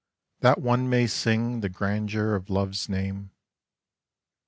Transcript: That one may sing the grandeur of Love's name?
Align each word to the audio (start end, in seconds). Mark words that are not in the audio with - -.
That 0.39 0.59
one 0.59 0.89
may 0.89 1.05
sing 1.05 1.59
the 1.59 1.69
grandeur 1.69 2.33
of 2.33 2.49
Love's 2.49 2.89
name? 2.89 3.29